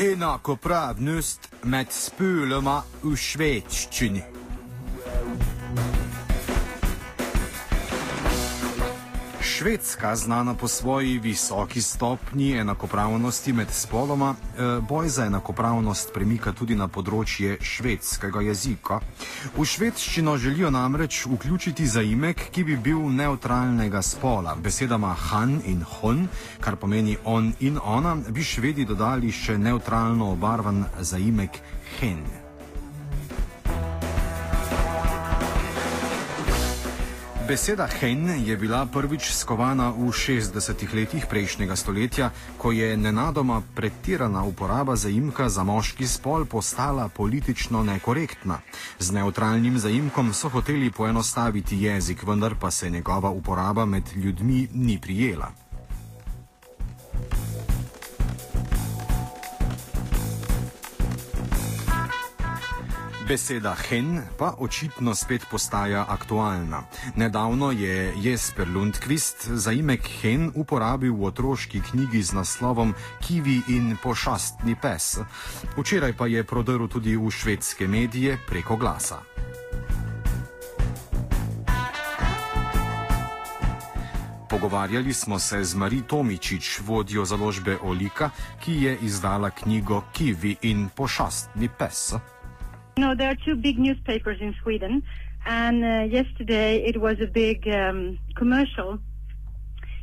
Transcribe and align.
Enakopravnost 0.00 1.48
med 1.68 1.92
spoloma 1.92 2.78
v 3.02 3.12
švedščini. 3.20 4.39
Švedska, 9.60 10.16
znana 10.16 10.54
po 10.54 10.68
svoji 10.68 11.18
visoki 11.18 11.82
stopnji 11.82 12.52
enakopravnosti 12.52 13.52
med 13.52 13.68
spoloma, 13.70 14.34
eh, 14.34 14.80
boj 14.88 15.08
za 15.08 15.24
enakopravnost 15.24 16.14
premika 16.14 16.52
tudi 16.52 16.74
na 16.74 16.88
področje 16.88 17.58
švedskega 17.60 18.40
jezika. 18.40 19.00
V 19.56 19.64
švedščino 19.64 20.38
želijo 20.38 20.70
namreč 20.70 21.26
vključiti 21.26 21.86
zaimek, 21.86 22.48
ki 22.50 22.64
bi 22.64 22.76
bil 22.76 23.04
neutralnega 23.12 24.02
spola. 24.02 24.56
Besedama 24.56 25.12
han 25.12 25.60
in 25.66 25.84
hon, 25.84 26.28
kar 26.60 26.76
pomeni 26.76 27.18
on 27.24 27.52
in 27.60 27.78
ona, 27.84 28.16
bi 28.16 28.40
švedi 28.40 28.84
dodali 28.84 29.28
še 29.32 29.58
neutralno 29.58 30.32
obarvan 30.32 30.84
zaimek 31.00 31.60
hen. 32.00 32.39
Beseda 37.50 37.86
hen 37.86 38.46
je 38.46 38.56
bila 38.56 38.86
prvič 38.86 39.34
skovana 39.34 39.90
v 39.90 40.14
60-ih 40.14 40.94
letih 40.94 41.26
prejšnjega 41.26 41.74
stoletja, 41.74 42.30
ko 42.54 42.70
je 42.70 42.94
nenadoma 42.94 43.58
pretirana 43.74 44.44
uporaba 44.46 44.94
zaimka 44.94 45.48
za 45.50 45.64
moški 45.66 46.06
spol 46.06 46.46
postala 46.46 47.08
politično 47.08 47.82
nekorektna. 47.82 48.60
Z 49.02 49.10
neutralnim 49.10 49.82
zaimkom 49.82 50.30
so 50.30 50.46
hoteli 50.48 50.92
poenostaviti 50.94 51.82
jezik, 51.82 52.22
vendar 52.22 52.54
pa 52.54 52.70
se 52.70 52.90
njegova 52.90 53.30
uporaba 53.30 53.84
med 53.84 54.04
ljudmi 54.14 54.68
ni 54.70 55.00
prijela. 55.02 55.50
Beseda 63.30 63.76
hen 63.78 64.22
pa 64.38 64.54
očitno 64.58 65.14
spet 65.14 65.46
postaja 65.50 66.04
aktualna. 66.08 66.82
Nedavno 67.16 67.70
je 67.70 68.12
Jesper 68.16 68.68
Lundqvist 68.68 69.46
zaimek 69.54 70.08
hen 70.22 70.50
uporabil 70.54 71.14
v 71.14 71.28
otroški 71.30 71.78
knjigi 71.80 72.22
z 72.22 72.34
naslovom 72.34 72.94
Kivi 73.22 73.60
in 73.68 73.94
pošastni 74.02 74.74
pes. 74.74 75.20
Včeraj 75.78 76.16
pa 76.18 76.26
je 76.26 76.42
prodrl 76.42 76.90
tudi 76.90 77.14
v 77.14 77.30
švedske 77.30 77.86
medije 77.86 78.34
preko 78.48 78.76
glasa. 78.76 79.22
Pogovarjali 84.50 85.14
smo 85.14 85.38
se 85.38 85.64
z 85.64 85.74
Mari 85.74 86.02
Tomičič, 86.02 86.80
vodjo 86.82 87.24
založbe 87.24 87.78
Olika, 87.82 88.30
ki 88.58 88.82
je 88.82 88.98
izdala 89.06 89.50
knjigo 89.50 90.02
Kivi 90.12 90.56
in 90.62 90.88
pošastni 90.90 91.70
pes. 91.78 92.18
No, 93.00 93.14
there 93.14 93.30
are 93.30 93.40
two 93.46 93.56
big 93.56 93.78
newspapers 93.78 94.42
in 94.42 94.54
Sweden, 94.62 95.02
and 95.46 95.82
uh, 95.82 95.88
yesterday 96.18 96.84
it 96.84 97.00
was 97.00 97.16
a 97.18 97.26
big 97.26 97.66
um, 97.66 98.18
commercial 98.36 98.98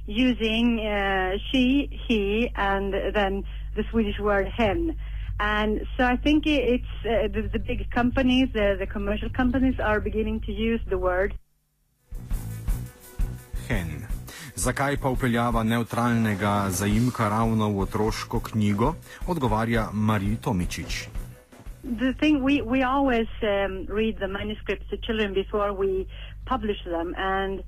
using 0.08 0.80
uh, 0.80 1.38
she, 1.52 1.92
he, 2.08 2.52
and 2.56 2.92
then 3.14 3.44
the 3.76 3.84
Swedish 3.92 4.20
word 4.20 4.48
hen. 4.48 4.98
And 5.40 5.82
so 5.96 6.06
I 6.06 6.18
think 6.18 6.48
it's 6.48 6.84
uh, 7.06 7.28
the, 7.28 7.48
the, 7.54 7.60
big 7.60 7.88
companies, 7.92 8.50
the 8.54 8.88
commercial 8.92 9.30
companies, 9.30 9.76
are 9.80 10.00
beginning 10.00 10.40
to 10.48 10.52
use 10.52 10.82
the 10.90 10.98
word 10.98 11.38
hen. 13.68 14.08
Zakaj 14.56 14.98
pa 14.98 15.10
upeljava 15.14 15.62
neutralnega 15.64 16.72
zaimka 16.74 17.30
ravno 17.30 17.70
v 17.70 17.86
otroško 17.86 18.40
knjigo, 18.40 18.96
odgovarja 19.28 19.90
Marij 19.94 20.42
Tomičič. 20.42 21.27
The 21.88 22.14
thing 22.20 22.44
we 22.44 22.62
we 22.62 22.84
always 22.84 23.28
um, 23.42 23.86
read 23.88 24.20
the 24.20 24.28
manuscripts 24.28 24.90
to 24.90 24.98
children 24.98 25.34
before 25.34 25.74
we 25.74 26.08
publish 26.46 26.78
them, 26.86 27.14
and 27.18 27.64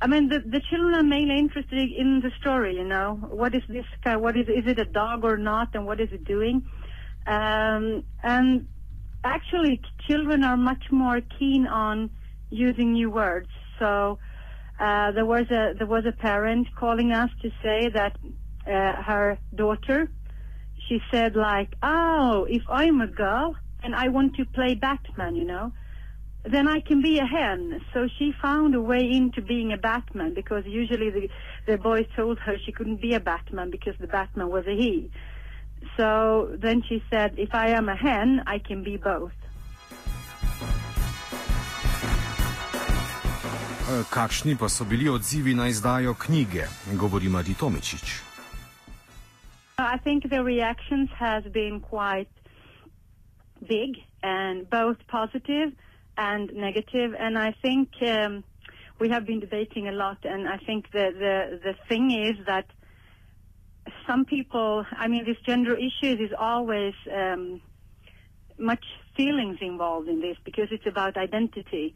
I 0.00 0.06
mean 0.06 0.28
the 0.28 0.40
the 0.40 0.60
children 0.70 0.94
are 0.94 1.02
mainly 1.02 1.38
interested 1.38 1.90
in 1.90 2.20
the 2.20 2.30
story. 2.40 2.76
You 2.76 2.84
know, 2.84 3.18
what 3.28 3.54
is 3.54 3.62
this 3.68 3.86
guy? 4.04 4.16
What 4.16 4.36
is 4.36 4.46
is 4.48 4.66
it 4.66 4.78
a 4.78 4.84
dog 4.84 5.24
or 5.24 5.36
not? 5.36 5.74
And 5.74 5.86
what 5.86 6.00
is 6.00 6.10
it 6.12 6.24
doing? 6.24 6.64
Um, 7.26 8.04
and 8.22 8.68
actually, 9.24 9.80
children 10.06 10.44
are 10.44 10.56
much 10.56 10.84
more 10.90 11.20
keen 11.38 11.66
on 11.66 12.10
using 12.50 12.92
new 12.92 13.10
words. 13.10 13.48
So 13.78 14.18
uh, 14.78 15.12
there 15.12 15.26
was 15.26 15.50
a 15.50 15.74
there 15.76 15.88
was 15.88 16.04
a 16.06 16.12
parent 16.12 16.68
calling 16.78 17.12
us 17.12 17.30
to 17.42 17.50
say 17.62 17.88
that 17.88 18.16
uh, 18.66 19.02
her 19.02 19.38
daughter 19.54 20.08
she 20.88 21.00
said 21.10 21.36
like, 21.36 21.74
"Oh, 21.82 22.46
if 22.48 22.62
I'm 22.68 23.00
a 23.00 23.06
girl 23.06 23.56
and 23.82 23.94
I 23.94 24.08
want 24.08 24.36
to 24.36 24.44
play 24.44 24.74
Batman, 24.74 25.36
you 25.36 25.44
know, 25.44 25.72
then 26.44 26.68
I 26.68 26.80
can 26.80 27.02
be 27.02 27.18
a 27.18 27.26
hen." 27.26 27.80
So 27.92 28.08
she 28.18 28.32
found 28.42 28.74
a 28.74 28.80
way 28.80 29.02
into 29.10 29.42
being 29.42 29.72
a 29.72 29.78
Batman 29.78 30.34
because 30.34 30.64
usually 30.66 31.10
the 31.10 31.28
the 31.66 31.78
boys 31.78 32.06
told 32.16 32.38
her 32.38 32.56
she 32.64 32.72
couldn't 32.72 33.00
be 33.00 33.14
a 33.14 33.20
Batman 33.20 33.70
because 33.70 33.96
the 33.98 34.06
Batman 34.06 34.48
was 34.48 34.66
a 34.66 34.76
he. 34.76 35.10
So 35.96 36.08
then 36.58 36.82
she 36.88 37.02
said, 37.10 37.34
"If 37.36 37.54
I 37.54 37.68
am 37.78 37.88
a 37.88 37.96
hen, 37.96 38.42
I 38.46 38.58
can 38.58 38.82
be 38.82 38.96
both." 38.96 39.36
Kakšni 44.10 44.58
pa 44.58 44.68
so 44.68 44.84
bili 44.84 45.08
odzivi 45.08 45.54
na 45.54 45.68
izdajo 45.68 46.14
knjige, 46.14 46.66
govori 46.94 47.28
Mari 47.28 47.54
Tomičič. 47.54 48.35
I 49.96 49.98
think 49.98 50.28
the 50.28 50.44
reactions 50.44 51.08
has 51.18 51.42
been 51.44 51.80
quite 51.80 52.28
big 53.66 53.96
and 54.22 54.68
both 54.68 54.98
positive 55.08 55.72
and 56.18 56.52
negative. 56.52 57.14
And 57.18 57.38
I 57.38 57.52
think 57.62 57.88
um, 58.06 58.44
we 58.98 59.08
have 59.08 59.24
been 59.24 59.40
debating 59.40 59.88
a 59.88 59.92
lot. 59.92 60.18
And 60.24 60.46
I 60.46 60.58
think 60.58 60.90
the, 60.92 61.06
the, 61.24 61.60
the 61.64 61.74
thing 61.88 62.10
is 62.10 62.36
that 62.44 62.66
some 64.06 64.26
people, 64.26 64.84
I 64.98 65.08
mean, 65.08 65.24
this 65.24 65.38
gender 65.46 65.74
issues 65.74 66.20
is 66.20 66.32
always 66.38 66.92
um, 67.10 67.62
much 68.58 68.84
feelings 69.16 69.56
involved 69.62 70.08
in 70.08 70.20
this 70.20 70.36
because 70.44 70.68
it's 70.72 70.86
about 70.86 71.16
identity. 71.16 71.94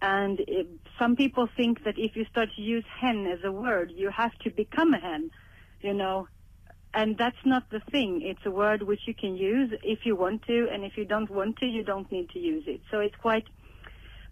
And 0.00 0.40
it, 0.40 0.66
some 0.98 1.14
people 1.14 1.46
think 1.58 1.84
that 1.84 1.98
if 1.98 2.16
you 2.16 2.24
start 2.30 2.48
to 2.56 2.62
use 2.62 2.86
hen 2.98 3.26
as 3.26 3.40
a 3.44 3.52
word, 3.52 3.92
you 3.94 4.08
have 4.08 4.32
to 4.44 4.50
become 4.50 4.94
a 4.94 4.98
hen, 4.98 5.30
you 5.82 5.92
know, 5.92 6.26
and 6.94 7.18
that's 7.18 7.44
not 7.44 7.68
the 7.70 7.80
thing. 7.90 8.22
It's 8.22 8.44
a 8.46 8.50
word 8.50 8.82
which 8.82 9.00
you 9.06 9.14
can 9.14 9.36
use 9.36 9.72
if 9.82 10.00
you 10.04 10.14
want 10.14 10.42
to, 10.46 10.68
and 10.72 10.84
if 10.84 10.96
you 10.96 11.04
don't 11.04 11.28
want 11.28 11.56
to, 11.58 11.66
you 11.66 11.82
don't 11.82 12.10
need 12.10 12.30
to 12.30 12.38
use 12.38 12.64
it. 12.66 12.80
So 12.90 13.00
it's 13.00 13.16
quite, 13.16 13.44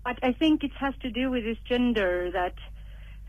but 0.04 0.18
I 0.22 0.32
think 0.32 0.62
it 0.62 0.72
has 0.78 0.94
to 1.02 1.10
do 1.10 1.30
with 1.30 1.44
this 1.44 1.58
gender 1.68 2.30
that 2.32 2.54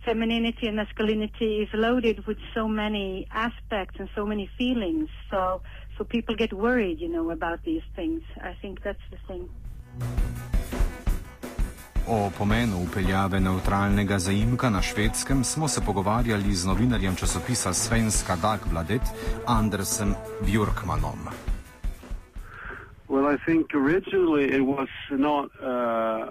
femininity 0.05 0.67
and 0.67 0.75
masculinity 0.75 1.61
is 1.61 1.69
loaded 1.73 2.25
with 2.27 2.37
so 2.53 2.67
many 2.67 3.27
aspects 3.31 3.95
and 3.99 4.09
so 4.15 4.25
many 4.25 4.49
feelings. 4.57 5.09
So, 5.31 5.61
so 5.97 6.03
people 6.03 6.35
get 6.35 6.53
worried, 6.53 6.99
you 6.99 7.09
know, 7.09 7.31
about 7.31 7.63
these 7.63 7.83
things. 7.95 8.21
I 8.41 8.55
think 8.61 8.83
that's 8.83 8.99
the 9.11 9.17
thing. 9.27 9.49
O 12.07 12.29
pomenu 12.37 12.83
upeljave 12.83 13.39
neutralnega 13.39 14.19
zaimka 14.19 14.69
na 14.69 14.81
švedskem 14.81 15.43
smo 15.43 15.67
se 15.67 15.81
pogovarjali 15.85 16.53
z 16.53 16.65
novinarjem 16.65 17.15
časopisa 17.15 17.73
Svenska 17.73 18.35
Dagbladet 18.35 19.01
Andersem 19.47 20.13
Björkmanom. 20.45 21.19
Well, 23.07 23.35
I 23.35 23.37
think 23.45 23.73
originally 23.73 24.43
it 24.43 24.61
was 24.61 24.89
not, 25.11 25.49
uh, 25.61 25.65
uh, 25.65 26.27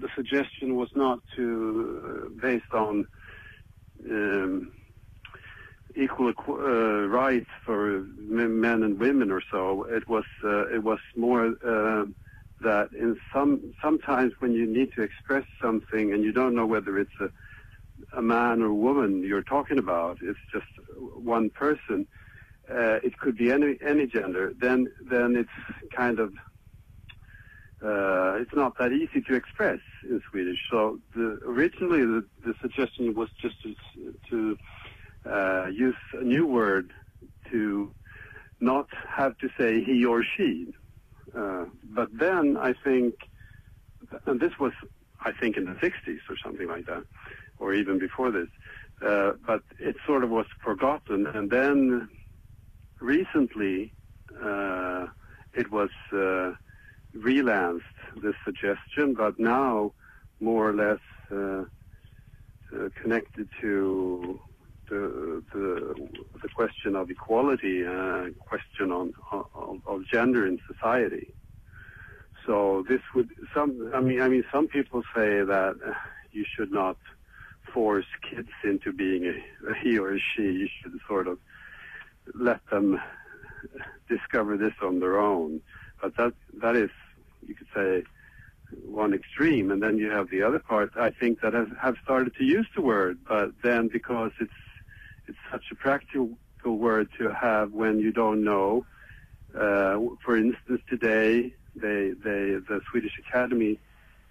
the 0.00 0.08
suggestion 0.14 0.76
was 0.76 0.90
not 0.94 1.18
to, 1.36 1.42
uh, 1.42 2.28
based 2.42 2.72
on 2.72 3.06
um, 4.10 4.70
equal 5.96 6.28
uh, 6.28 7.08
rights 7.08 7.50
for 7.64 8.04
men 8.18 8.82
and 8.82 9.00
women 9.00 9.32
or 9.32 9.42
so. 9.50 9.84
It 9.96 10.08
was, 10.08 10.26
uh, 10.44 10.76
it 10.76 10.82
was 10.84 11.00
more, 11.16 11.46
uh, 11.66 12.04
that 12.60 12.90
in 12.92 13.16
some 13.32 13.72
sometimes 13.82 14.32
when 14.40 14.52
you 14.52 14.66
need 14.66 14.92
to 14.94 15.02
express 15.02 15.44
something 15.62 16.12
and 16.12 16.22
you 16.24 16.32
don't 16.32 16.54
know 16.54 16.66
whether 16.66 16.98
it's 16.98 17.18
a 17.20 17.30
a 18.16 18.22
man 18.22 18.62
or 18.62 18.72
woman 18.72 19.22
you're 19.22 19.42
talking 19.42 19.78
about, 19.78 20.18
it's 20.22 20.38
just 20.52 20.66
one 21.16 21.50
person. 21.50 22.06
Uh, 22.70 22.98
it 23.02 23.16
could 23.18 23.36
be 23.36 23.50
any 23.50 23.76
any 23.84 24.06
gender. 24.06 24.52
Then 24.60 24.88
then 25.10 25.36
it's 25.36 25.50
kind 25.96 26.18
of 26.18 26.32
uh, 27.82 28.34
it's 28.40 28.54
not 28.54 28.76
that 28.78 28.92
easy 28.92 29.20
to 29.28 29.34
express 29.34 29.78
in 30.02 30.20
Swedish. 30.30 30.58
So 30.70 30.98
the, 31.14 31.38
originally 31.46 32.00
the, 32.00 32.24
the 32.44 32.54
suggestion 32.60 33.14
was 33.14 33.28
just 33.40 33.54
to, 33.62 33.74
to 34.30 34.58
uh, 35.30 35.66
use 35.66 35.96
a 36.14 36.24
new 36.24 36.46
word 36.46 36.90
to 37.52 37.92
not 38.60 38.88
have 39.16 39.38
to 39.38 39.48
say 39.58 39.82
he 39.84 40.04
or 40.04 40.24
she. 40.36 40.74
Uh, 41.36 41.66
but 41.84 42.08
then 42.12 42.56
I 42.56 42.74
think, 42.84 43.14
and 44.26 44.40
this 44.40 44.52
was, 44.58 44.72
I 45.24 45.32
think, 45.32 45.56
in 45.56 45.64
the 45.64 45.72
60s 45.72 46.18
or 46.28 46.36
something 46.42 46.68
like 46.68 46.86
that, 46.86 47.04
or 47.58 47.74
even 47.74 47.98
before 47.98 48.30
this. 48.30 48.48
Uh, 49.04 49.32
but 49.46 49.62
it 49.78 49.96
sort 50.06 50.24
of 50.24 50.30
was 50.30 50.46
forgotten, 50.64 51.26
and 51.26 51.50
then 51.50 52.08
recently 53.00 53.92
uh, 54.42 55.06
it 55.54 55.70
was 55.70 55.90
uh, 56.12 56.52
relanced 57.14 57.84
this 58.22 58.34
suggestion, 58.44 59.14
but 59.14 59.38
now 59.38 59.92
more 60.40 60.68
or 60.68 60.74
less 60.74 60.98
uh, 61.30 61.64
uh, 62.76 62.88
connected 63.00 63.48
to 63.60 64.38
the, 64.90 65.42
the, 65.52 66.08
the 66.42 66.48
question 66.54 66.96
of 66.96 67.10
equality, 67.10 67.84
uh, 67.84 68.26
question 68.40 68.90
on, 68.90 69.12
on 69.32 69.44
of 69.88 70.06
gender 70.06 70.46
in 70.46 70.60
society. 70.70 71.28
So 72.46 72.84
this 72.88 73.00
would 73.14 73.30
some. 73.54 73.90
I 73.94 74.00
mean, 74.00 74.20
I 74.20 74.28
mean, 74.28 74.44
some 74.52 74.68
people 74.68 75.02
say 75.14 75.42
that 75.42 75.74
you 76.30 76.44
should 76.56 76.70
not 76.70 76.96
force 77.74 78.06
kids 78.30 78.48
into 78.64 78.92
being 78.92 79.24
a, 79.24 79.70
a 79.70 79.74
he 79.82 79.98
or 79.98 80.14
a 80.14 80.18
she. 80.18 80.42
You 80.42 80.68
should 80.80 80.92
sort 81.06 81.26
of 81.26 81.38
let 82.34 82.60
them 82.70 83.00
discover 84.08 84.56
this 84.56 84.74
on 84.82 85.00
their 85.00 85.18
own. 85.18 85.60
But 86.00 86.16
that 86.16 86.32
that 86.62 86.76
is, 86.76 86.90
you 87.46 87.54
could 87.54 87.66
say, 87.74 88.04
one 88.84 89.14
extreme, 89.14 89.70
and 89.70 89.82
then 89.82 89.98
you 89.98 90.10
have 90.10 90.30
the 90.30 90.42
other 90.42 90.58
part. 90.58 90.90
I 90.96 91.10
think 91.10 91.40
that 91.40 91.54
have, 91.54 91.72
have 91.80 91.96
started 92.02 92.34
to 92.36 92.44
use 92.44 92.68
the 92.74 92.82
word, 92.82 93.18
but 93.28 93.50
then 93.62 93.88
because 93.92 94.32
it's 94.40 94.50
it's 95.26 95.38
such 95.50 95.64
a 95.70 95.74
practical 95.74 96.38
word 96.64 97.08
to 97.18 97.30
have 97.30 97.72
when 97.72 97.98
you 97.98 98.12
don't 98.12 98.42
know. 98.42 98.86
Uh, 99.54 99.98
for 100.24 100.36
instance, 100.36 100.80
today 100.88 101.52
they 101.74 102.12
they 102.24 102.58
the 102.68 102.80
Swedish 102.90 103.12
Academy 103.28 103.80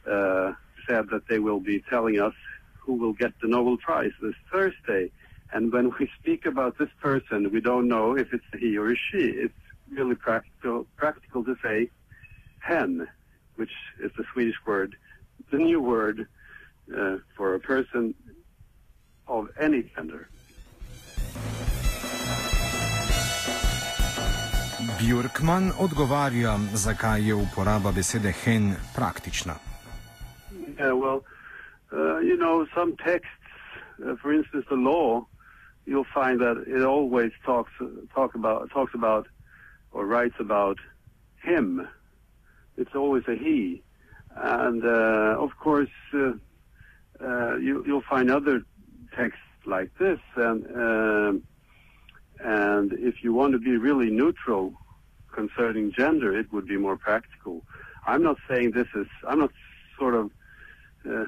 uh, 0.09 0.53
said 0.87 1.05
that 1.11 1.23
they 1.29 1.39
will 1.39 1.59
be 1.59 1.83
telling 1.89 2.19
us 2.19 2.33
who 2.79 2.93
will 2.93 3.13
get 3.13 3.33
the 3.41 3.47
Nobel 3.47 3.77
Prize 3.77 4.11
this 4.21 4.35
Thursday. 4.51 5.11
And 5.53 5.71
when 5.71 5.91
we 5.99 6.09
speak 6.19 6.45
about 6.45 6.77
this 6.77 6.89
person, 7.01 7.51
we 7.51 7.61
don't 7.61 7.87
know 7.87 8.17
if 8.17 8.33
it's 8.33 8.43
he 8.59 8.77
or 8.77 8.93
she. 8.95 9.19
It's 9.19 9.53
really 9.91 10.15
practical 10.15 10.85
practical 10.97 11.43
to 11.45 11.55
say 11.63 11.89
hen 12.59 13.07
which 13.57 13.71
is 14.01 14.11
the 14.17 14.23
Swedish 14.33 14.55
word, 14.65 14.95
the 15.51 15.57
new 15.57 15.81
word 15.81 16.27
uh, 16.95 17.17
for 17.35 17.55
a 17.55 17.59
person 17.59 18.15
of 19.27 19.47
any 19.59 19.91
gender. 19.95 20.29
Björkman 24.99 25.71
odgovarja, 25.79 26.57
zakaj 26.73 27.27
je 27.27 27.35
uporaba 27.35 27.91
besede 27.91 28.33
hen 28.43 28.75
praktična. 28.95 29.53
Yeah, 30.79 30.93
well, 30.93 31.19
uh, 31.91 32.19
you 32.19 32.37
know, 32.37 32.65
some 32.75 32.95
texts, 33.05 33.45
uh, 33.99 34.15
for 34.21 34.33
instance, 34.33 34.65
the 34.69 34.75
law, 34.75 35.25
you'll 35.85 36.11
find 36.13 36.39
that 36.39 36.57
it 36.67 36.83
always 36.83 37.31
talks 37.45 37.71
talk 38.13 38.35
about 38.35 38.69
talks 38.73 38.93
about 38.93 39.25
or 39.91 40.05
writes 40.05 40.39
about 40.39 40.77
him 41.43 41.87
it's 42.77 42.95
always 42.95 43.23
a 43.27 43.35
he. 43.35 43.83
And 44.35 44.85
uh, 44.85 45.35
of 45.39 45.57
course, 45.57 45.89
uh, 46.13 46.33
uh, 47.19 47.55
you, 47.57 47.83
will 47.87 48.03
find 48.07 48.29
other 48.29 48.61
texts 49.15 49.41
like 49.65 49.89
this, 49.97 50.19
and 50.35 50.65
um, 50.75 51.43
and 52.39 52.93
if 52.93 53.23
you 53.23 53.33
want 53.33 53.53
to 53.53 53.59
be 53.59 53.75
really 53.77 54.11
neutral 54.11 54.73
concerning 55.41 55.91
gender, 56.01 56.29
it 56.41 56.47
would 56.51 56.67
be 56.67 56.77
more 56.87 56.97
practical. 56.97 57.55
I'm 58.07 58.23
not 58.23 58.37
saying 58.49 58.71
this 58.71 58.87
is. 58.95 59.07
I'm 59.29 59.39
not 59.39 59.53
sort 59.99 60.15
of 60.21 60.25
uh, 61.09 61.25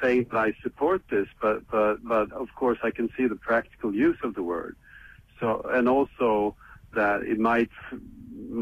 saying 0.00 0.26
that 0.30 0.38
I 0.38 0.52
support 0.62 1.02
this, 1.10 1.28
but 1.44 1.58
but 1.70 1.96
but 2.14 2.32
of 2.32 2.48
course 2.60 2.78
I 2.88 2.90
can 2.98 3.08
see 3.16 3.26
the 3.28 3.40
practical 3.50 3.90
use 3.94 4.20
of 4.24 4.34
the 4.34 4.42
word. 4.54 4.74
So 5.38 5.46
and 5.76 5.88
also 5.88 6.56
that 6.94 7.18
it 7.22 7.38
might 7.38 7.72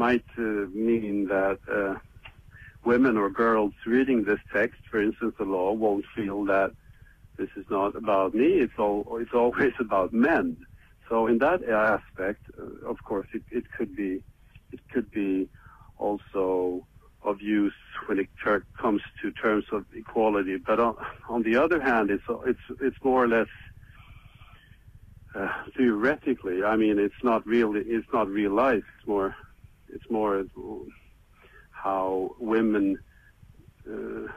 might 0.05 0.29
uh, 0.37 0.67
mean 0.89 1.27
that 1.27 1.59
uh, 1.79 1.95
women 2.83 3.15
or 3.17 3.29
girls 3.29 3.73
reading 3.85 4.19
this 4.23 4.43
text, 4.57 4.81
for 4.89 4.99
instance, 5.07 5.35
the 5.37 5.45
law, 5.45 5.71
won't 5.71 6.05
feel 6.15 6.43
that 6.45 6.71
this 7.37 7.49
is 7.55 7.65
not 7.69 7.95
about 7.95 8.33
me. 8.33 8.49
It's 8.65 8.77
all 8.77 9.17
it's 9.21 9.35
always 9.41 9.73
about 9.87 10.11
men. 10.13 10.57
So 11.09 11.27
in 11.31 11.37
that 11.37 11.59
aspect, 11.63 12.41
of 12.85 12.97
course, 13.09 13.27
it, 13.33 13.43
it 13.49 13.65
could 13.77 13.95
be 13.95 14.23
it 14.71 14.79
could 14.91 15.09
be 15.11 15.49
also 15.97 16.85
of 17.23 17.41
use 17.41 17.73
when 18.07 18.19
it 18.19 18.29
ter- 18.43 18.65
comes 18.79 19.01
to 19.21 19.31
terms 19.31 19.65
of 19.71 19.85
equality. 19.95 20.57
But 20.57 20.79
on, 20.79 20.95
on 21.29 21.43
the 21.43 21.57
other 21.57 21.81
hand, 21.81 22.09
it's 22.09 22.23
it's 22.45 22.81
it's 22.81 22.97
more 23.03 23.23
or 23.23 23.27
less 23.27 23.47
uh, 25.35 25.49
theoretically. 25.75 26.63
I 26.63 26.75
mean, 26.75 26.99
it's 26.99 27.23
not 27.23 27.45
really 27.45 27.81
it's 27.81 28.07
not 28.13 28.27
real 28.27 28.53
life. 28.53 28.83
It's 28.97 29.07
more 29.07 29.35
it's 29.89 30.09
more 30.09 30.45
how 31.71 32.35
women, 32.39 32.97
uh, 33.89 34.27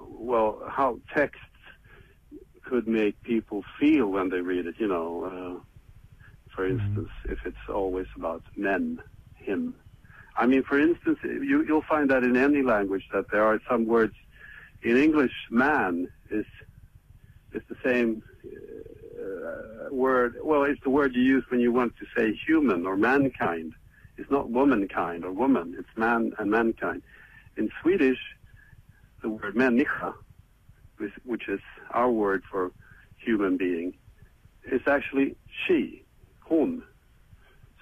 well, 0.00 0.62
how 0.68 0.98
texts 1.14 1.42
could 2.64 2.86
make 2.86 3.22
people 3.22 3.64
feel 3.78 4.06
when 4.06 4.28
they 4.30 4.40
read 4.40 4.66
it. 4.66 4.76
You 4.78 4.88
know, 4.88 5.24
uh, 5.24 5.60
for 6.54 6.68
mm-hmm. 6.68 6.80
instance, 6.86 7.08
mm-hmm. 7.24 7.32
if 7.32 7.38
it's 7.44 7.68
always 7.68 8.06
about 8.16 8.42
men, 8.56 9.00
him. 9.48 9.74
I 10.36 10.46
mean, 10.46 10.62
for 10.62 10.78
instance, 10.78 11.18
you, 11.24 11.64
you'll 11.66 11.88
find 11.88 12.10
that 12.10 12.22
in 12.22 12.36
any 12.36 12.62
language 12.62 13.04
that 13.12 13.26
there 13.32 13.44
are 13.44 13.60
some 13.68 13.86
words. 13.86 14.14
In 14.82 14.96
English, 14.96 15.32
man 15.50 16.08
is 16.30 16.46
is 17.52 17.62
the 17.68 17.76
same 17.82 18.22
uh, 18.44 19.92
word. 19.92 20.36
Well, 20.44 20.62
it's 20.64 20.82
the 20.82 20.90
word 20.90 21.14
you 21.16 21.22
use 21.22 21.44
when 21.50 21.60
you 21.60 21.72
want 21.72 21.94
to 21.96 22.06
say 22.16 22.38
human 22.46 22.86
or 22.86 22.96
mankind. 22.96 23.72
It's 24.18 24.30
not 24.30 24.50
womankind 24.50 25.24
or 25.24 25.32
woman. 25.32 25.74
It's 25.78 25.94
man 25.96 26.32
and 26.38 26.50
mankind. 26.50 27.02
In 27.56 27.70
Swedish, 27.80 28.18
the 29.22 29.30
word 29.30 29.54
människa, 29.56 30.14
which 31.24 31.48
is 31.48 31.60
our 31.90 32.10
word 32.10 32.42
for 32.50 32.70
human 33.16 33.56
being, 33.56 33.94
is 34.70 34.82
actually 34.86 35.36
she, 35.66 36.04
hon. 36.48 36.82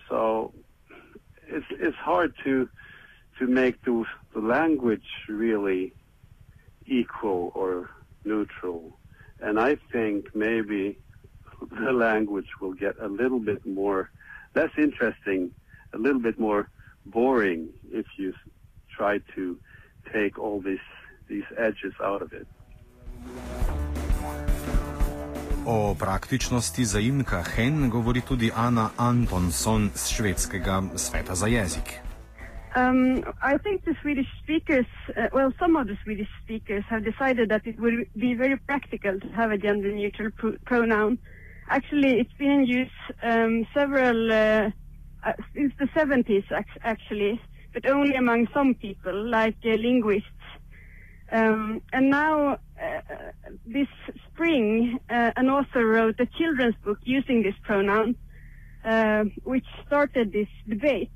So 0.09 0.55
it's 1.47 1.67
it's 1.71 1.97
hard 1.97 2.33
to 2.45 2.69
to 3.39 3.47
make 3.47 3.85
the 3.85 4.05
the 4.35 4.41
language 4.41 5.09
really 5.29 5.93
equal 6.87 7.53
or 7.55 7.91
neutral. 8.25 8.99
And 9.41 9.61
I 9.61 9.77
think 9.93 10.35
maybe 10.35 10.99
the 11.71 11.93
language 11.93 12.49
will 12.61 12.73
get 12.73 12.95
a 13.01 13.09
little 13.09 13.41
bit 13.41 13.67
more 13.67 14.11
less 14.55 14.71
interesting 14.79 15.53
a 15.93 15.99
little 15.99 16.21
bit 16.21 16.39
more 16.39 16.69
boring 17.07 17.69
if 17.91 18.07
you 18.17 18.35
try 18.95 19.19
to 19.35 19.59
take 20.13 20.39
all 20.39 20.61
these, 20.61 20.79
these 21.29 21.45
edges 21.57 21.93
out 22.03 22.23
of 22.23 22.33
it. 22.33 22.47
O 25.67 25.95
praktičnosti 25.99 26.85
zaimka 26.85 27.43
Hen 27.43 27.91
govori 27.91 28.21
tudi 28.21 28.51
Ana 28.55 28.91
Antonson 28.97 29.91
z 29.95 30.15
švedskega 30.15 30.83
sveta 30.95 31.35
za 31.35 31.47
jezik. 31.47 31.99
Um, 32.77 33.25
I 33.43 33.59
think 33.59 33.85
the 33.85 33.95
Swedish 34.03 34.31
speakers, 34.43 34.87
uh, 35.17 35.27
well, 35.33 35.51
some 35.59 35.75
of 35.81 35.87
the 35.89 35.97
Swedish 36.05 36.29
speakers 36.45 36.85
have 36.89 37.03
decided 37.03 37.49
that 37.49 37.67
it 37.67 37.81
would 37.81 38.07
be 38.15 38.35
very 38.35 38.57
practical 38.57 39.19
to 39.19 39.29
have 39.35 39.51
a 39.51 39.59
gender 39.59 39.91
neutral 39.91 40.31
pr 40.31 40.49
pronoun. 40.65 41.19
Actually, 41.69 42.21
it's 42.21 42.37
been 42.39 42.51
in 42.51 42.67
use 42.67 42.97
um, 43.23 43.67
several 43.75 44.33
uh, 44.33 44.71
uh, 45.27 45.33
since 45.55 45.73
the 45.81 45.89
70s 45.99 46.47
actually, 46.85 47.41
but 47.75 47.91
only 47.91 48.15
among 48.15 48.47
some 48.55 48.75
people, 48.75 49.31
like 49.31 49.57
uh, 49.65 49.71
linguists. 49.71 50.31
Um, 51.33 51.83
and 51.93 52.11
now, 52.11 52.59
uh, 52.83 53.01
this 53.65 53.89
spring, 54.29 54.99
uh, 55.09 55.31
an 55.37 55.49
author 55.49 55.87
wrote 55.87 56.21
a 56.21 56.27
children's 56.27 56.75
book 56.85 56.99
using 57.03 57.43
this 57.43 57.55
pronoun, 57.63 58.17
uh, 58.85 59.25
which 59.45 59.67
started 59.87 60.33
this 60.33 60.49
debate. 60.69 61.11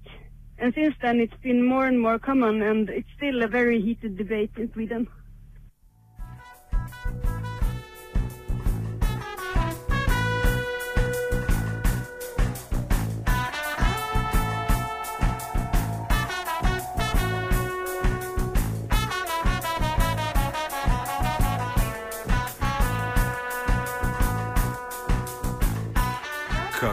And 0.58 0.74
since 0.74 0.94
then, 1.00 1.20
it's 1.20 1.40
been 1.42 1.64
more 1.64 1.86
and 1.86 2.00
more 2.00 2.18
common, 2.18 2.62
and 2.62 2.88
it's 2.90 3.08
still 3.16 3.42
a 3.42 3.48
very 3.48 3.80
heated 3.80 4.16
debate 4.16 4.52
in 4.56 4.72
Sweden. 4.72 5.08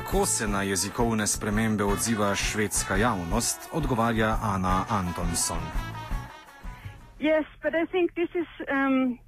Kako 0.07 0.25
se 0.25 0.47
na 0.47 0.63
jezikovne 0.63 1.27
spremembe 1.27 1.83
odziva 1.83 2.35
švedska 2.35 2.95
javnost, 2.95 3.69
odgovarja 3.73 4.37
Ana 4.41 4.85
Antonson. 4.89 5.57
Yes, 7.19 7.45
but 7.63 7.73
I 7.75 7.85
think 7.91 8.15
this 8.15 8.29
is 8.35 8.47
um, 8.71 9.19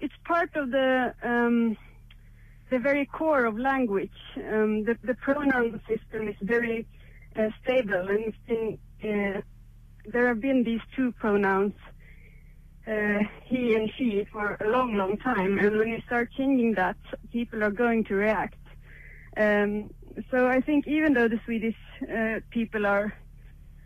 it's 0.00 0.18
part 0.28 0.56
of 0.56 0.68
the 0.68 1.14
um, 1.24 1.76
the 2.70 2.78
very 2.78 3.06
core 3.06 3.46
of 3.46 3.56
language. 3.56 4.20
Um, 4.36 4.84
the, 4.84 4.94
the 5.02 5.14
pronoun 5.14 5.80
system 5.88 6.28
is 6.28 6.36
very 6.42 6.86
uh, 7.36 7.48
stable, 7.62 8.08
and 8.12 8.20
it's 8.28 8.42
been, 8.46 8.78
uh, 9.04 9.40
there 10.12 10.26
have 10.28 10.40
been 10.40 10.62
these 10.62 10.84
two 10.94 11.12
pronouns, 11.12 11.74
uh, 12.86 13.18
he 13.44 13.74
and 13.76 13.90
she, 13.96 14.26
for 14.32 14.58
a 14.60 14.68
long, 14.68 14.94
long 14.94 15.16
time. 15.16 15.58
And 15.58 15.78
when 15.78 15.88
you 15.88 16.02
start 16.06 16.28
changing 16.36 16.74
that, 16.74 16.96
people 17.32 17.64
are 17.64 17.70
going 17.70 18.04
to 18.04 18.14
react. 18.14 18.56
Um, 19.36 19.88
so 20.30 20.48
I 20.48 20.60
think 20.60 20.86
even 20.86 21.14
though 21.14 21.28
the 21.28 21.40
Swedish 21.44 21.76
uh, 22.02 22.40
people 22.50 22.86
are 22.86 23.12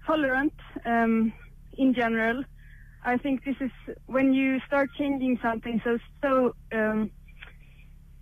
tolerant 0.06 0.54
um, 0.84 1.32
in 1.76 1.94
general, 1.94 2.44
I 3.04 3.16
think 3.16 3.44
this 3.44 3.56
is 3.60 3.70
when 4.06 4.34
you 4.34 4.60
start 4.66 4.90
changing 4.98 5.38
something 5.42 5.80
so 5.84 5.98
so 6.22 6.54
um, 6.72 7.10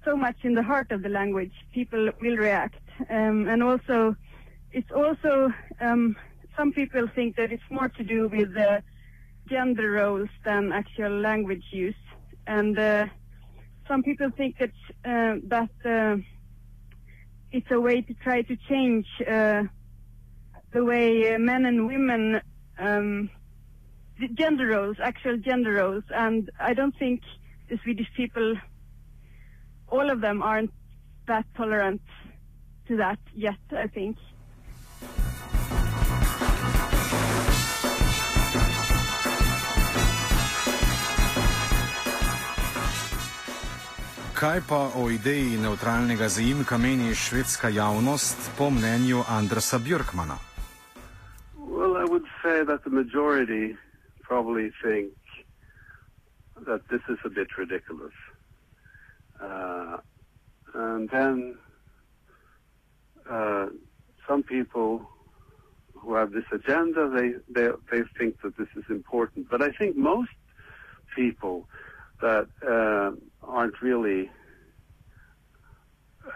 so 0.05 0.17
much 0.17 0.37
in 0.43 0.55
the 0.55 0.63
heart 0.63 0.93
of 0.93 1.03
the 1.03 1.09
language, 1.09 1.53
people 1.73 2.11
will 2.21 2.37
react. 2.37 2.83
Um, 3.09 3.49
and 3.49 3.63
also, 3.63 4.15
it's 4.73 4.91
also 4.93 5.53
um, 5.81 6.17
some 6.57 6.73
people 6.73 7.09
think 7.15 7.37
that 7.37 7.53
it's 7.53 7.71
more 7.71 7.89
to 7.89 8.05
do 8.05 8.29
with 8.29 8.55
the 8.55 8.83
gender 9.49 9.91
roles 9.93 10.29
than 10.45 10.73
actual 10.73 11.21
language 11.21 11.65
use, 11.71 12.03
and 12.47 12.79
uh, 12.79 13.07
some 13.89 14.03
people 14.03 14.31
think 14.37 14.59
that 14.59 14.71
uh, 15.05 15.37
that 15.45 15.71
uh, 15.85 16.17
it's 17.55 17.71
a 17.71 17.81
way 17.81 18.01
to 18.03 18.13
try 18.15 18.43
to 18.43 18.57
change 18.69 19.07
uh, 19.21 19.63
the 20.73 20.85
way 20.85 21.37
men 21.39 21.65
and 21.65 21.87
women 21.87 22.41
um, 22.81 23.31
gender 24.35 24.67
roles, 24.67 24.97
actual 25.01 25.37
gender 25.37 25.75
roles, 25.75 26.03
and 26.11 26.51
I 26.59 26.75
don't 26.75 26.97
think 26.99 27.23
the 27.71 27.79
Swedish 27.85 28.09
people, 28.17 28.57
all 29.89 30.11
of 30.11 30.21
them, 30.21 30.43
aren't 30.43 30.73
that 31.29 31.47
tolerant 31.57 32.03
to 32.89 32.97
that 32.97 33.21
yet. 33.33 33.63
I 33.71 33.87
think. 33.87 34.17
Kaj 44.45 44.61
pa 44.69 44.91
o 45.01 45.11
ideji 45.11 45.57
neutralnega 45.57 46.27
zaimka 46.29 46.77
meni 46.79 47.15
švedska 47.15 47.69
javnost 47.69 48.51
po 48.59 48.69
mnenju 48.71 49.23
Andersa 49.29 49.79
Björkmana? 49.79 50.37
Well, 51.57 51.97
I 51.97 52.05
would 52.05 52.29
say 52.43 52.65
that 52.65 52.85
the 52.85 52.91
majority 52.91 53.77
probably 54.29 54.71
think 54.83 55.17
that 56.67 56.81
this 56.91 57.01
is 57.09 57.19
a 57.25 57.31
bit 57.31 57.49
ridiculous. 57.57 58.17
Uh, 59.41 59.97
and 60.75 61.09
then 61.09 61.57
uh, 63.31 63.67
some 64.29 64.43
people 64.43 65.09
who 65.95 66.15
have 66.15 66.33
this 66.33 66.49
agenda, 66.53 67.09
they, 67.09 67.29
they, 67.49 67.69
they 67.91 68.03
think 68.19 68.43
that 68.43 68.59
this 68.59 68.69
is 68.77 68.85
important. 68.91 69.49
But 69.49 69.63
I 69.63 69.71
think 69.71 69.97
most 69.97 70.37
people 71.17 71.67
that 72.21 72.49
uh, 72.61 73.17
aren't 73.47 73.81
really 73.83 74.31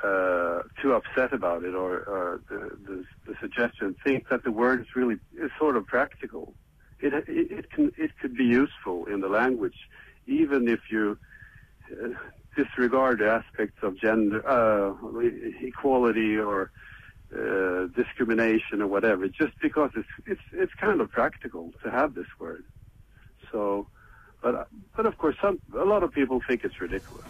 uh, 0.05 0.61
too 0.81 0.95
upset 0.95 1.33
about 1.33 1.65
it 1.65 1.75
or, 1.75 2.01
or 2.01 2.43
the, 2.49 2.71
the, 2.87 3.05
the, 3.27 3.35
suggestion 3.41 3.97
think 4.05 4.29
that 4.29 4.45
the 4.45 4.53
word 4.53 4.81
is 4.81 4.87
really 4.95 5.17
is 5.41 5.51
sort 5.59 5.77
of 5.77 5.87
practical. 5.87 6.55
It, 7.01 7.15
it, 7.15 7.25
it 7.27 7.71
can 7.71 7.93
it 7.97 8.11
could 8.21 8.37
be 8.37 8.45
useful 8.45 9.07
in 9.07 9.21
the 9.21 9.29
language, 9.29 9.77
even 10.27 10.69
if 10.69 10.81
you 10.91 11.19
uh, 11.93 12.09
disregard 12.57 13.23
aspects 13.23 13.79
of 13.83 13.99
gender 13.99 14.47
uh, 14.47 14.93
equality 15.63 16.37
or 16.37 16.71
uh, 17.35 17.87
discrimination 17.97 18.83
or 18.83 18.87
whatever. 18.87 19.29
Just 19.29 19.55
because 19.63 19.91
it's 19.97 20.09
it's 20.27 20.41
it's 20.53 20.73
kind 20.81 21.01
of 21.01 21.11
practical 21.11 21.73
to 21.83 21.91
have 21.91 22.15
this 22.15 22.27
word. 22.39 22.65
So, 23.51 23.89
but 24.43 24.69
but 24.97 25.07
of 25.07 25.19
course, 25.19 25.37
some 25.41 25.59
a 25.75 25.85
lot 25.85 26.03
of 26.03 26.13
people 26.13 26.41
think 26.47 26.65
it's 26.65 26.81
ridiculous. 26.81 27.25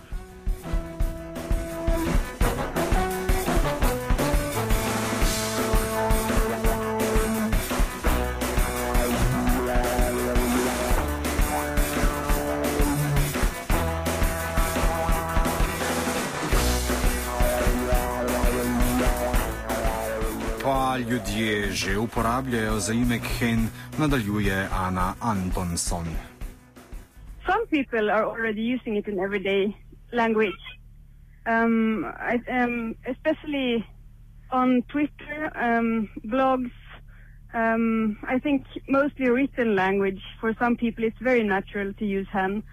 ljudje 20.98 21.72
že 21.72 21.98
uporabljajo 21.98 22.80
zaimek 22.80 23.22
hen, 23.38 23.68
nadaljuje 23.98 24.68
Ana 24.72 25.14
Antonson. 25.20 26.06
People 27.78 28.10
are 28.10 28.24
already 28.26 28.62
using 28.62 28.96
it 28.96 29.06
in 29.06 29.20
everyday 29.20 29.70
language, 30.12 30.64
um, 31.46 32.04
I, 32.04 32.42
um, 32.50 32.96
especially 33.06 33.86
on 34.50 34.82
Twitter, 34.88 35.52
um, 35.54 36.10
blogs. 36.26 36.74
Um, 37.54 38.18
I 38.26 38.40
think 38.40 38.66
mostly 38.88 39.30
written 39.30 39.76
language. 39.76 40.20
For 40.40 40.56
some 40.58 40.74
people, 40.74 41.04
it's 41.04 41.22
very 41.22 41.44
natural 41.44 41.92
to 41.92 42.04
use 42.04 42.26
hen. 42.32 42.64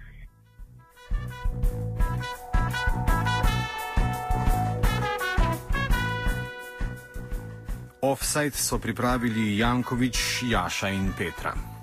Offside 8.02 8.54
so 8.58 8.78
pripravili 8.82 9.54
Jankovič, 9.62 10.50
Jaša 10.50 10.90
in 10.90 11.12
Petra. 11.14 11.75